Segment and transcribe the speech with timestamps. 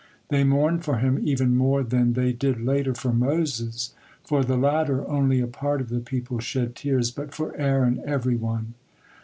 [0.29, 3.93] They mourned for him even more than they did later for Moses;
[4.23, 8.73] for the latter only a part of the people shed tears, but for Aaron, everyone.